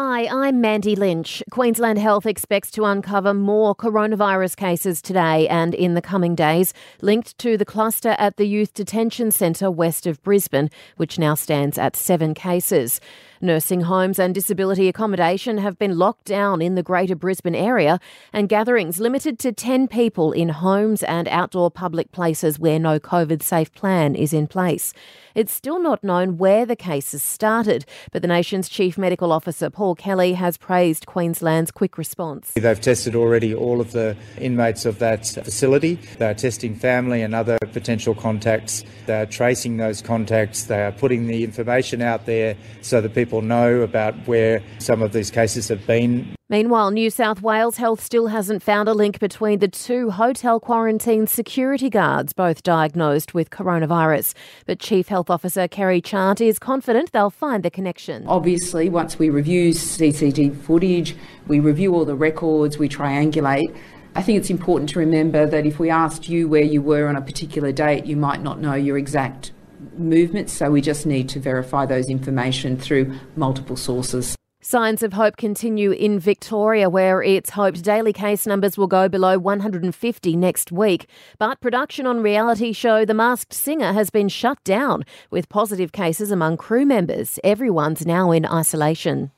Hi, 0.00 0.28
I'm 0.30 0.60
Mandy 0.60 0.94
Lynch. 0.94 1.42
Queensland 1.50 1.98
Health 1.98 2.24
expects 2.24 2.70
to 2.70 2.84
uncover 2.84 3.34
more 3.34 3.74
coronavirus 3.74 4.54
cases 4.54 5.02
today 5.02 5.48
and 5.48 5.74
in 5.74 5.94
the 5.94 6.00
coming 6.00 6.36
days, 6.36 6.72
linked 7.02 7.36
to 7.38 7.56
the 7.56 7.64
cluster 7.64 8.14
at 8.16 8.36
the 8.36 8.46
Youth 8.46 8.74
Detention 8.74 9.32
Centre 9.32 9.72
west 9.72 10.06
of 10.06 10.22
Brisbane, 10.22 10.70
which 10.98 11.18
now 11.18 11.34
stands 11.34 11.78
at 11.78 11.96
seven 11.96 12.32
cases. 12.32 13.00
Nursing 13.40 13.82
homes 13.82 14.18
and 14.18 14.34
disability 14.34 14.88
accommodation 14.88 15.58
have 15.58 15.78
been 15.78 15.96
locked 15.96 16.24
down 16.24 16.60
in 16.60 16.74
the 16.74 16.82
Greater 16.82 17.14
Brisbane 17.14 17.54
area, 17.54 18.00
and 18.32 18.48
gatherings 18.48 18.98
limited 18.98 19.38
to 19.38 19.52
10 19.52 19.86
people 19.86 20.32
in 20.32 20.48
homes 20.48 21.04
and 21.04 21.28
outdoor 21.28 21.70
public 21.70 22.10
places 22.10 22.58
where 22.58 22.80
no 22.80 22.98
COVID 22.98 23.42
safe 23.42 23.72
plan 23.74 24.16
is 24.16 24.32
in 24.32 24.48
place. 24.48 24.92
It's 25.36 25.52
still 25.52 25.78
not 25.78 26.02
known 26.02 26.36
where 26.36 26.66
the 26.66 26.74
cases 26.74 27.22
started, 27.22 27.84
but 28.10 28.22
the 28.22 28.28
nation's 28.28 28.68
Chief 28.68 28.98
Medical 28.98 29.30
Officer, 29.30 29.70
Paul 29.70 29.94
Kelly, 29.94 30.32
has 30.32 30.56
praised 30.56 31.06
Queensland's 31.06 31.70
quick 31.70 31.96
response. 31.96 32.50
They've 32.54 32.80
tested 32.80 33.14
already 33.14 33.54
all 33.54 33.80
of 33.80 33.92
the 33.92 34.16
inmates 34.40 34.84
of 34.84 34.98
that 34.98 35.26
facility. 35.26 36.00
They're 36.18 36.34
testing 36.34 36.74
family 36.74 37.22
and 37.22 37.36
other 37.36 37.56
potential 37.72 38.16
contacts. 38.16 38.82
They're 39.06 39.26
tracing 39.26 39.76
those 39.76 40.02
contacts. 40.02 40.64
They 40.64 40.82
are 40.82 40.92
putting 40.92 41.28
the 41.28 41.44
information 41.44 42.02
out 42.02 42.26
there 42.26 42.56
so 42.82 43.00
that 43.00 43.14
people 43.14 43.27
know 43.32 43.82
about 43.82 44.14
where 44.26 44.62
some 44.78 45.02
of 45.02 45.12
these 45.12 45.30
cases 45.30 45.68
have 45.68 45.86
been 45.86 46.34
Meanwhile, 46.50 46.92
New 46.92 47.10
South 47.10 47.42
Wales 47.42 47.76
Health 47.76 48.02
still 48.02 48.28
hasn't 48.28 48.62
found 48.62 48.88
a 48.88 48.94
link 48.94 49.18
between 49.18 49.58
the 49.58 49.68
two 49.68 50.08
hotel 50.08 50.58
quarantine 50.58 51.26
security 51.26 51.90
guards, 51.90 52.32
both 52.32 52.62
diagnosed 52.62 53.34
with 53.34 53.50
coronavirus. 53.50 54.32
But 54.64 54.78
Chief 54.78 55.08
Health 55.08 55.28
Officer 55.28 55.68
Kerry 55.68 56.00
Chant 56.00 56.40
is 56.40 56.58
confident 56.58 57.12
they'll 57.12 57.28
find 57.28 57.62
the 57.62 57.70
connection. 57.70 58.26
Obviously, 58.26 58.88
once 58.88 59.18
we 59.18 59.28
review 59.28 59.74
CCTV 59.74 60.58
footage, 60.62 61.14
we 61.48 61.60
review 61.60 61.94
all 61.94 62.06
the 62.06 62.14
records, 62.14 62.78
we 62.78 62.88
triangulate. 62.88 63.76
I 64.14 64.22
think 64.22 64.38
it's 64.38 64.48
important 64.48 64.88
to 64.90 65.00
remember 65.00 65.44
that 65.44 65.66
if 65.66 65.78
we 65.78 65.90
asked 65.90 66.30
you 66.30 66.48
where 66.48 66.62
you 66.62 66.80
were 66.80 67.08
on 67.08 67.16
a 67.16 67.20
particular 67.20 67.72
date, 67.72 68.06
you 68.06 68.16
might 68.16 68.42
not 68.42 68.58
know 68.58 68.72
your 68.72 68.96
exact 68.96 69.52
movements, 69.96 70.52
so 70.52 70.70
we 70.70 70.80
just 70.80 71.06
need 71.06 71.28
to 71.30 71.40
verify 71.40 71.86
those 71.86 72.08
information 72.08 72.76
through 72.76 73.14
multiple 73.36 73.76
sources. 73.76 74.36
Signs 74.60 75.04
of 75.04 75.12
hope 75.12 75.36
continue 75.36 75.92
in 75.92 76.18
Victoria, 76.18 76.90
where 76.90 77.22
it's 77.22 77.50
hoped 77.50 77.82
daily 77.84 78.12
case 78.12 78.46
numbers 78.46 78.76
will 78.76 78.88
go 78.88 79.08
below 79.08 79.38
150 79.38 80.36
next 80.36 80.72
week. 80.72 81.08
But 81.38 81.60
production 81.60 82.06
on 82.06 82.22
reality 82.22 82.72
show 82.72 83.04
The 83.04 83.14
Masked 83.14 83.54
Singer 83.54 83.92
has 83.92 84.10
been 84.10 84.28
shut 84.28 84.62
down, 84.64 85.04
with 85.30 85.48
positive 85.48 85.92
cases 85.92 86.32
among 86.32 86.56
crew 86.56 86.84
members. 86.84 87.38
Everyone's 87.44 88.04
now 88.04 88.32
in 88.32 88.44
isolation. 88.44 89.30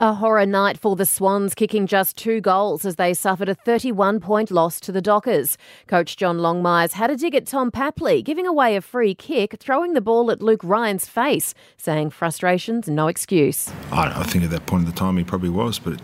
A 0.00 0.14
horror 0.14 0.46
night 0.46 0.78
for 0.78 0.94
the 0.94 1.04
Swans, 1.04 1.56
kicking 1.56 1.84
just 1.84 2.16
two 2.16 2.40
goals 2.40 2.84
as 2.84 2.94
they 2.94 3.12
suffered 3.12 3.48
a 3.48 3.54
31 3.56 4.20
point 4.20 4.52
loss 4.52 4.78
to 4.78 4.92
the 4.92 5.02
Dockers. 5.02 5.58
Coach 5.88 6.16
John 6.16 6.38
Longmire's 6.38 6.92
had 6.92 7.10
a 7.10 7.16
dig 7.16 7.34
at 7.34 7.46
Tom 7.46 7.72
Papley, 7.72 8.22
giving 8.22 8.46
away 8.46 8.76
a 8.76 8.80
free 8.80 9.12
kick, 9.12 9.56
throwing 9.58 9.94
the 9.94 10.00
ball 10.00 10.30
at 10.30 10.40
Luke 10.40 10.60
Ryan's 10.62 11.08
face, 11.08 11.52
saying 11.78 12.10
frustration's 12.10 12.88
no 12.88 13.08
excuse. 13.08 13.72
I, 13.90 14.20
I 14.20 14.22
think 14.22 14.44
at 14.44 14.50
that 14.50 14.66
point 14.66 14.84
in 14.84 14.86
the 14.88 14.96
time 14.96 15.16
he 15.16 15.24
probably 15.24 15.50
was, 15.50 15.80
but 15.80 16.00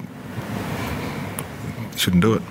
shouldn't 1.97 2.23
do 2.23 2.35
it. 2.35 2.43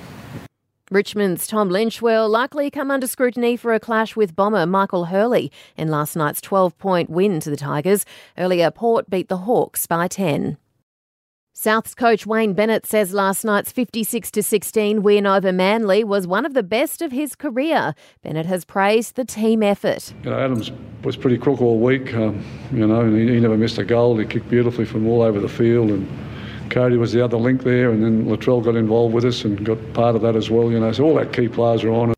Richmond's 0.92 1.46
Tom 1.46 1.68
Lynch 1.68 2.02
will 2.02 2.30
likely 2.30 2.72
come 2.72 2.90
under 2.90 3.06
scrutiny 3.06 3.58
for 3.58 3.74
a 3.74 3.82
clash 3.82 4.16
with 4.16 4.34
bomber 4.34 4.66
Michael 4.66 5.06
Hurley 5.06 5.52
in 5.76 5.90
last 5.90 6.16
night's 6.16 6.40
12 6.40 6.78
point 6.78 7.10
win 7.10 7.42
to 7.42 7.50
the 7.50 7.58
Tigers. 7.58 8.06
Earlier, 8.38 8.72
Port 8.72 9.10
beat 9.10 9.28
the 9.28 9.40
Hawks 9.40 9.86
by 9.88 10.08
10. 10.08 10.58
South's 11.56 11.94
coach 11.94 12.26
Wayne 12.26 12.54
Bennett 12.54 12.84
says 12.84 13.14
last 13.14 13.46
night's 13.46 13.72
56 13.72 14.32
16 14.42 15.04
win 15.04 15.28
over 15.28 15.54
Manly 15.54 16.04
was 16.04 16.26
one 16.26 16.48
of 16.48 16.56
the 16.56 16.64
best 16.64 17.00
of 17.00 17.12
his 17.12 17.36
career. 17.36 17.94
Bennett 18.24 18.48
has 18.48 18.66
praised 18.66 19.16
the 19.16 19.24
team 19.24 19.62
effort. 19.62 20.16
You 20.24 20.32
know, 20.32 20.40
Adams 20.40 20.72
was 21.04 21.16
pretty 21.16 21.38
crook 21.38 21.62
all 21.62 21.78
week, 21.78 22.12
um, 22.16 22.44
you 22.74 22.88
know, 22.88 23.08
he, 23.14 23.36
he, 23.36 23.40
never 23.40 23.56
missed 23.56 23.78
a 23.78 23.86
goal. 23.86 24.18
He 24.18 24.26
kicked 24.26 24.50
beautifully 24.50 24.84
from 24.84 25.08
all 25.08 25.22
over 25.22 25.40
the 25.40 25.48
field, 25.48 25.92
and 25.92 26.10
Cody 26.72 26.98
was 26.98 27.14
the 27.14 27.24
other 27.24 27.38
link 27.38 27.62
there, 27.62 27.92
and 27.92 28.04
then 28.04 28.26
Latrell 28.26 28.64
got 28.64 28.76
involved 28.76 29.14
with 29.14 29.24
us 29.24 29.46
and 29.46 29.64
got 29.64 29.78
part 29.94 30.16
of 30.16 30.24
that 30.24 30.36
as 30.36 30.50
well, 30.50 30.72
you 30.72 30.80
know. 30.80 30.92
So 30.92 31.04
all 31.04 31.20
our 31.20 31.26
key 31.28 31.50
players 31.50 31.84
are 31.84 31.92
on. 31.92 32.13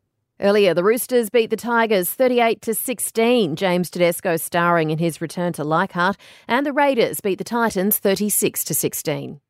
Earlier, 0.46 0.76
the 0.76 0.84
Roosters 0.84 1.32
beat 1.32 1.50
the 1.50 1.58
Tigers 1.58 2.08
38 2.12 2.62
to 2.62 2.76
16. 2.76 3.56
James 3.56 3.90
Tedesco 3.90 4.38
starring 4.38 4.92
in 4.92 5.00
his 5.00 5.20
return 5.20 5.54
to 5.54 5.64
Leichhardt, 5.64 6.18
and 6.48 6.68
the 6.68 6.72
Raiders 6.72 7.20
beat 7.20 7.40
the 7.40 7.44
Titans 7.44 7.98
36 7.98 8.64
to 8.66 8.76
16. 8.76 9.42